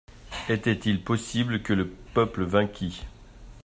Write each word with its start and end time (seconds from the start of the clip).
Était-il 0.49 1.03
possible 1.03 1.61
que 1.61 1.73
le 1.73 1.87
peuple 1.87 2.43
vainquît? 2.43 3.03